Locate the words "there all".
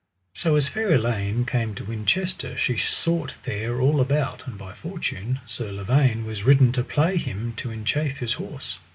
3.43-4.01